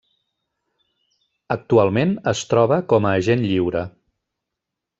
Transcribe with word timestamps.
Actualment 1.55 2.15
es 2.33 2.43
troba 2.53 2.81
com 2.95 3.09
a 3.09 3.13
agent 3.21 3.45
lliure. 3.53 3.85